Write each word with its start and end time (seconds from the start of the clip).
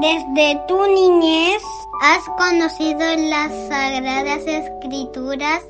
Desde 0.00 0.62
tu 0.68 0.80
niñez 0.86 1.60
has 2.00 2.22
conocido 2.36 3.00
las 3.00 3.50
sagradas 3.68 4.46
escrituras, 4.46 5.64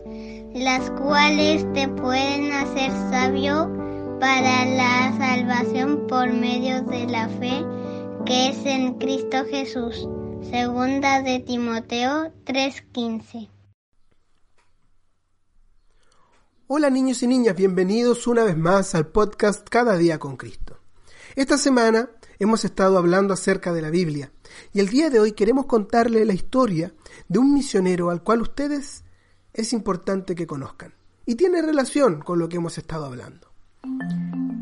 las 0.52 0.90
cuales 0.90 1.64
te 1.72 1.88
pueden 1.88 2.52
hacer 2.52 2.90
sabio 3.10 3.72
para 4.20 4.66
la 4.66 5.16
salvación 5.16 6.06
por 6.06 6.30
medio 6.30 6.82
de 6.82 7.06
la 7.06 7.30
fe 7.40 7.64
que 8.26 8.48
es 8.48 8.66
en 8.66 8.98
Cristo 8.98 9.46
Jesús. 9.50 10.06
Segunda 10.50 11.22
de 11.22 11.38
Timoteo 11.38 12.30
3:15. 12.44 13.48
Hola 16.66 16.90
niños 16.90 17.22
y 17.22 17.28
niñas, 17.28 17.56
bienvenidos 17.56 18.26
una 18.26 18.44
vez 18.44 18.58
más 18.58 18.94
al 18.94 19.06
podcast 19.06 19.66
Cada 19.70 19.96
día 19.96 20.18
con 20.18 20.36
Cristo. 20.36 20.76
Esta 21.34 21.56
semana 21.56 22.10
hemos 22.38 22.64
estado 22.64 22.98
hablando 22.98 23.34
acerca 23.34 23.72
de 23.72 23.82
la 23.82 23.90
Biblia 23.90 24.30
y 24.72 24.80
el 24.80 24.88
día 24.88 25.10
de 25.10 25.20
hoy 25.20 25.32
queremos 25.32 25.66
contarle 25.66 26.24
la 26.24 26.34
historia 26.34 26.92
de 27.28 27.38
un 27.38 27.52
misionero 27.52 28.10
al 28.10 28.22
cual 28.22 28.42
ustedes 28.42 29.04
es 29.52 29.72
importante 29.72 30.34
que 30.34 30.46
conozcan 30.46 30.94
y 31.26 31.34
tiene 31.34 31.62
relación 31.62 32.20
con 32.20 32.38
lo 32.38 32.48
que 32.48 32.56
hemos 32.56 32.78
estado 32.78 33.06
hablando. 33.06 33.48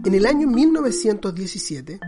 En 0.05 0.15
el 0.15 0.27
año 0.27 0.49
1917, 0.49 2.01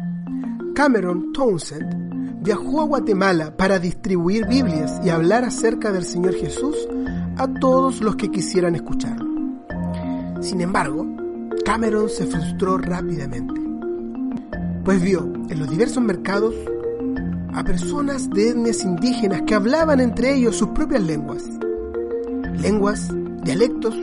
Cameron 0.75 1.33
Townsend 1.33 2.43
viajó 2.43 2.81
a 2.81 2.85
Guatemala 2.85 3.57
para 3.57 3.79
distribuir 3.79 4.47
Biblias 4.47 5.01
y 5.05 5.11
hablar 5.11 5.45
acerca 5.45 5.93
del 5.93 6.05
Señor 6.05 6.35
Jesús 6.35 6.89
a 7.37 7.53
todos 7.61 8.01
los 8.01 8.17
que 8.17 8.31
quisieran 8.31 8.75
escucharlo. 8.75 9.29
Sin 10.41 10.61
embargo, 10.61 11.07
Cameron 11.65 12.09
se 12.09 12.27
frustró 12.27 12.79
rápidamente, 12.79 13.61
pues 14.89 15.03
vio 15.03 15.31
en 15.51 15.59
los 15.59 15.69
diversos 15.69 16.03
mercados 16.03 16.55
a 17.53 17.63
personas 17.63 18.31
de 18.31 18.49
etnias 18.49 18.83
indígenas 18.83 19.43
que 19.47 19.55
hablaban 19.55 20.01
entre 20.01 20.35
ellos 20.35 20.57
sus 20.57 20.69
propias 20.69 21.03
lenguas, 21.03 21.45
lenguas, 22.59 23.11
dialectos 23.43 23.95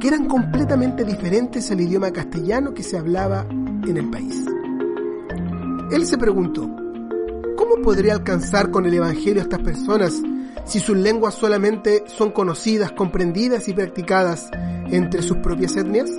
que 0.00 0.08
eran 0.08 0.26
completamente 0.26 1.04
diferentes 1.04 1.70
al 1.70 1.82
idioma 1.82 2.10
castellano 2.10 2.74
que 2.74 2.82
se 2.82 2.98
hablaba 2.98 3.46
en 3.48 3.96
el 3.96 4.10
país. 4.10 4.44
Él 5.92 6.04
se 6.04 6.18
preguntó, 6.18 6.62
¿cómo 7.56 7.76
podría 7.84 8.14
alcanzar 8.14 8.72
con 8.72 8.86
el 8.86 8.94
Evangelio 8.94 9.40
a 9.40 9.44
estas 9.44 9.62
personas 9.62 10.20
si 10.64 10.80
sus 10.80 10.96
lenguas 10.96 11.34
solamente 11.34 12.02
son 12.06 12.32
conocidas, 12.32 12.90
comprendidas 12.90 13.68
y 13.68 13.72
practicadas 13.72 14.50
entre 14.90 15.22
sus 15.22 15.36
propias 15.36 15.76
etnias? 15.76 16.10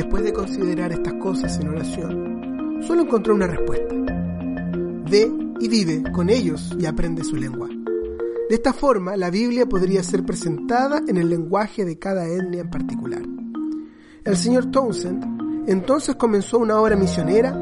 Después 0.00 0.24
de 0.24 0.32
considerar 0.32 0.92
estas 0.92 1.12
cosas 1.20 1.60
en 1.60 1.68
oración, 1.68 2.80
solo 2.86 3.02
encontró 3.02 3.34
una 3.34 3.46
respuesta. 3.46 3.94
Ve 5.10 5.30
y 5.60 5.68
vive 5.68 6.10
con 6.10 6.30
ellos 6.30 6.74
y 6.78 6.86
aprende 6.86 7.22
su 7.22 7.36
lengua. 7.36 7.68
De 7.68 8.54
esta 8.54 8.72
forma, 8.72 9.14
la 9.18 9.28
Biblia 9.28 9.66
podría 9.66 10.02
ser 10.02 10.24
presentada 10.24 11.02
en 11.06 11.18
el 11.18 11.28
lenguaje 11.28 11.84
de 11.84 11.98
cada 11.98 12.26
etnia 12.26 12.62
en 12.62 12.70
particular. 12.70 13.20
El 14.24 14.36
señor 14.38 14.70
Townsend 14.70 15.68
entonces 15.68 16.16
comenzó 16.16 16.58
una 16.58 16.80
obra 16.80 16.96
misionera 16.96 17.54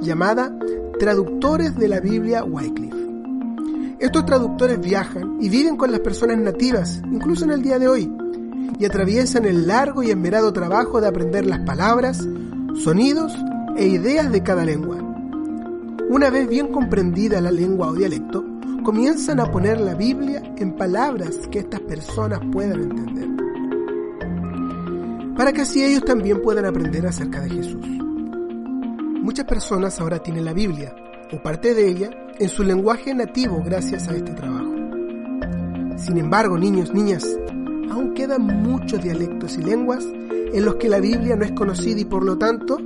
llamada 0.00 0.50
Traductores 0.98 1.76
de 1.76 1.88
la 1.88 2.00
Biblia 2.00 2.42
Wycliffe. 2.42 2.96
Estos 4.00 4.24
traductores 4.24 4.80
viajan 4.80 5.36
y 5.42 5.50
viven 5.50 5.76
con 5.76 5.92
las 5.92 6.00
personas 6.00 6.38
nativas, 6.38 7.02
incluso 7.12 7.44
en 7.44 7.50
el 7.50 7.60
día 7.60 7.78
de 7.78 7.88
hoy, 7.88 8.10
y 8.78 8.84
atraviesan 8.84 9.44
el 9.44 9.66
largo 9.66 10.02
y 10.02 10.10
esmerado 10.10 10.52
trabajo 10.52 11.00
de 11.00 11.08
aprender 11.08 11.46
las 11.46 11.60
palabras, 11.60 12.26
sonidos 12.82 13.32
e 13.76 13.86
ideas 13.86 14.30
de 14.32 14.42
cada 14.42 14.64
lengua. 14.64 14.98
Una 16.10 16.30
vez 16.30 16.48
bien 16.48 16.68
comprendida 16.68 17.40
la 17.40 17.50
lengua 17.50 17.88
o 17.88 17.94
dialecto, 17.94 18.44
comienzan 18.82 19.40
a 19.40 19.50
poner 19.50 19.80
la 19.80 19.94
Biblia 19.94 20.42
en 20.56 20.76
palabras 20.76 21.38
que 21.50 21.60
estas 21.60 21.80
personas 21.80 22.40
puedan 22.52 22.82
entender, 22.82 23.28
para 25.36 25.52
que 25.52 25.62
así 25.62 25.82
ellos 25.82 26.04
también 26.04 26.42
puedan 26.42 26.66
aprender 26.66 27.06
acerca 27.06 27.40
de 27.40 27.50
Jesús. 27.50 27.86
Muchas 29.22 29.46
personas 29.46 30.00
ahora 30.00 30.18
tienen 30.18 30.44
la 30.44 30.52
Biblia, 30.52 30.94
o 31.32 31.42
parte 31.42 31.74
de 31.74 31.88
ella, 31.88 32.10
en 32.38 32.48
su 32.48 32.62
lenguaje 32.64 33.14
nativo 33.14 33.62
gracias 33.64 34.08
a 34.08 34.16
este 34.16 34.32
trabajo. 34.32 34.74
Sin 35.96 36.18
embargo, 36.18 36.58
niños, 36.58 36.92
niñas, 36.92 37.24
aún 37.92 38.14
quedan 38.14 38.46
muchos 38.62 39.02
dialectos 39.02 39.54
y 39.56 39.62
lenguas 39.62 40.02
en 40.04 40.64
los 40.64 40.76
que 40.76 40.88
la 40.88 40.98
Biblia 40.98 41.36
no 41.36 41.44
es 41.44 41.52
conocida 41.52 42.00
y 42.00 42.06
por 42.06 42.24
lo 42.24 42.38
tanto 42.38 42.78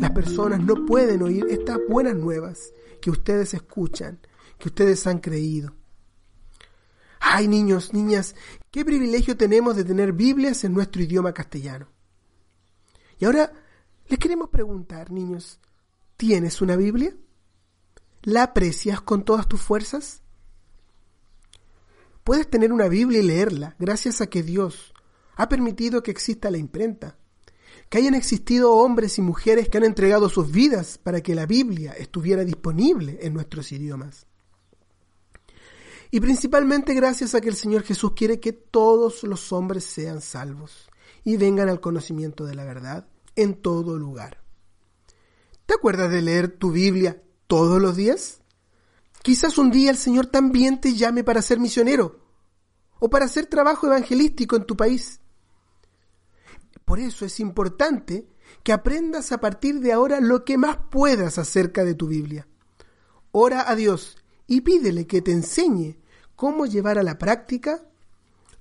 las 0.00 0.10
personas 0.10 0.60
no 0.60 0.84
pueden 0.84 1.22
oír 1.22 1.46
estas 1.48 1.78
buenas 1.88 2.16
nuevas 2.16 2.72
que 3.00 3.10
ustedes 3.10 3.54
escuchan, 3.54 4.18
que 4.58 4.68
ustedes 4.68 5.06
han 5.06 5.20
creído. 5.20 5.72
Ay, 7.20 7.46
niños, 7.46 7.92
niñas, 7.94 8.34
qué 8.72 8.84
privilegio 8.84 9.36
tenemos 9.36 9.76
de 9.76 9.84
tener 9.84 10.12
Biblias 10.12 10.64
en 10.64 10.74
nuestro 10.74 11.02
idioma 11.02 11.32
castellano. 11.32 11.86
Y 13.20 13.24
ahora 13.24 13.52
les 14.08 14.18
queremos 14.18 14.50
preguntar, 14.50 15.12
niños, 15.12 15.60
¿tienes 16.16 16.60
una 16.60 16.74
Biblia? 16.74 17.16
¿La 18.22 18.42
aprecias 18.42 19.00
con 19.02 19.24
todas 19.24 19.46
tus 19.46 19.60
fuerzas? 19.60 20.21
Puedes 22.24 22.48
tener 22.48 22.72
una 22.72 22.88
Biblia 22.88 23.20
y 23.20 23.26
leerla 23.26 23.74
gracias 23.78 24.20
a 24.20 24.28
que 24.28 24.42
Dios 24.42 24.92
ha 25.36 25.48
permitido 25.48 26.02
que 26.02 26.10
exista 26.10 26.50
la 26.50 26.58
imprenta, 26.58 27.18
que 27.88 27.98
hayan 27.98 28.14
existido 28.14 28.72
hombres 28.72 29.18
y 29.18 29.22
mujeres 29.22 29.68
que 29.68 29.78
han 29.78 29.84
entregado 29.84 30.28
sus 30.28 30.50
vidas 30.52 30.98
para 30.98 31.20
que 31.20 31.34
la 31.34 31.46
Biblia 31.46 31.92
estuviera 31.92 32.44
disponible 32.44 33.18
en 33.22 33.34
nuestros 33.34 33.72
idiomas. 33.72 34.26
Y 36.10 36.20
principalmente 36.20 36.94
gracias 36.94 37.34
a 37.34 37.40
que 37.40 37.48
el 37.48 37.56
Señor 37.56 37.82
Jesús 37.84 38.12
quiere 38.14 38.38
que 38.38 38.52
todos 38.52 39.22
los 39.24 39.50
hombres 39.52 39.84
sean 39.84 40.20
salvos 40.20 40.90
y 41.24 41.38
vengan 41.38 41.70
al 41.70 41.80
conocimiento 41.80 42.44
de 42.44 42.54
la 42.54 42.64
verdad 42.64 43.08
en 43.34 43.54
todo 43.54 43.96
lugar. 43.98 44.42
¿Te 45.64 45.74
acuerdas 45.74 46.10
de 46.10 46.20
leer 46.20 46.48
tu 46.48 46.70
Biblia 46.70 47.22
todos 47.46 47.80
los 47.80 47.96
días? 47.96 48.41
Quizás 49.22 49.56
un 49.56 49.70
día 49.70 49.90
el 49.90 49.96
Señor 49.96 50.26
también 50.26 50.80
te 50.80 50.94
llame 50.94 51.22
para 51.22 51.42
ser 51.42 51.60
misionero 51.60 52.18
o 52.98 53.08
para 53.08 53.26
hacer 53.26 53.46
trabajo 53.46 53.86
evangelístico 53.86 54.56
en 54.56 54.64
tu 54.64 54.76
país. 54.76 55.20
Por 56.84 56.98
eso 56.98 57.24
es 57.24 57.38
importante 57.38 58.28
que 58.64 58.72
aprendas 58.72 59.30
a 59.30 59.38
partir 59.38 59.80
de 59.80 59.92
ahora 59.92 60.20
lo 60.20 60.44
que 60.44 60.58
más 60.58 60.76
puedas 60.90 61.38
acerca 61.38 61.84
de 61.84 61.94
tu 61.94 62.08
Biblia. 62.08 62.48
Ora 63.30 63.70
a 63.70 63.76
Dios 63.76 64.16
y 64.46 64.62
pídele 64.62 65.06
que 65.06 65.22
te 65.22 65.30
enseñe 65.30 65.98
cómo 66.34 66.66
llevar 66.66 66.98
a 66.98 67.04
la 67.04 67.18
práctica 67.18 67.84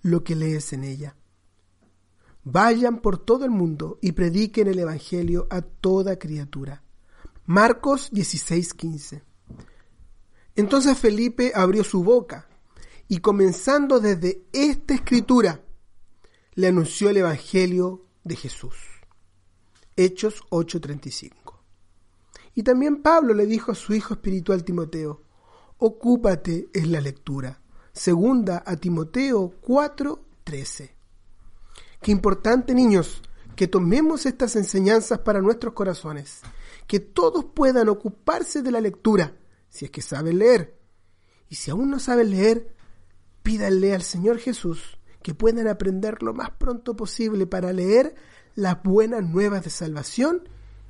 lo 0.04 0.24
que 0.24 0.36
lees 0.36 0.74
en 0.74 0.84
ella. 0.84 1.16
Vayan 2.44 3.02
por 3.02 3.18
todo 3.18 3.46
el 3.46 3.52
mundo 3.52 3.98
y 4.02 4.14
prediquen 4.14 4.68
el 4.68 4.80
Evangelio 4.80 5.48
a 5.50 5.62
toda 5.62 6.18
criatura. 6.18 6.84
Marcos 7.46 8.12
16:15 8.12 9.31
entonces 10.62 10.98
Felipe 10.98 11.52
abrió 11.56 11.84
su 11.84 12.04
boca 12.04 12.48
y 13.08 13.18
comenzando 13.18 14.00
desde 14.00 14.46
esta 14.54 14.94
escritura, 14.94 15.66
le 16.54 16.68
anunció 16.68 17.10
el 17.10 17.18
Evangelio 17.18 18.06
de 18.24 18.36
Jesús. 18.36 18.76
Hechos 19.96 20.44
8:35. 20.52 21.60
Y 22.54 22.62
también 22.62 23.02
Pablo 23.02 23.34
le 23.34 23.48
dijo 23.48 23.72
a 23.72 23.76
su 23.76 23.96
hijo 23.96 24.14
espiritual 24.14 24.64
Timoteo, 24.64 25.24
ocúpate 25.80 26.70
en 26.74 26.92
la 26.92 27.02
lectura. 27.02 27.60
Segunda 27.92 28.64
a 28.64 28.76
Timoteo 28.76 29.60
4:13. 29.62 30.92
Qué 32.04 32.12
importante, 32.12 32.76
niños, 32.76 33.24
que 33.56 33.68
tomemos 33.68 34.28
estas 34.28 34.56
enseñanzas 34.56 35.20
para 35.20 35.42
nuestros 35.42 35.74
corazones, 35.74 36.42
que 36.86 37.00
todos 37.00 37.46
puedan 37.46 37.90
ocuparse 37.90 38.62
de 38.62 38.72
la 38.72 38.80
lectura 38.80 39.41
si 39.72 39.86
es 39.86 39.92
que 39.92 40.04
sabe 40.04 40.34
leer. 40.34 40.78
Y 41.50 41.56
si 41.56 41.72
aún 41.72 41.90
no 41.90 41.98
sabe 41.98 42.24
leer, 42.24 42.76
pídanle 43.42 43.96
al 43.96 44.04
Señor 44.04 44.38
Jesús 44.38 45.00
que 45.24 45.34
puedan 45.34 45.68
aprender 45.68 46.22
lo 46.22 46.34
más 46.34 46.52
pronto 46.52 46.96
posible 46.96 47.48
para 47.48 47.74
leer 47.74 48.16
las 48.56 48.84
buenas 48.84 49.24
nuevas 49.24 49.64
de 49.64 49.70
salvación 49.70 50.48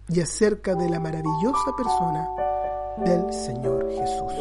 y 0.10 0.20
acerca 0.20 0.76
de 0.76 0.90
la 0.90 1.00
maravillosa 1.00 1.76
persona 1.78 2.28
del 3.06 3.32
Señor 3.32 3.88
Jesús. 3.90 4.34